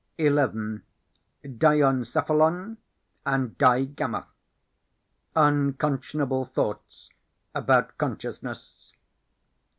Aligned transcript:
11. 0.17 0.81
Dien 1.43 2.03
cephalon 2.03 2.77
and 3.23 3.55
Di 3.59 3.85
Gamma 3.85 4.25
Unconscionable 5.35 6.43
Thoughts 6.45 7.11
about 7.53 7.95
Consciousness. 7.99 8.93